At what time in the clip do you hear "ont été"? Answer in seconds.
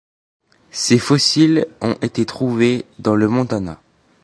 1.79-2.25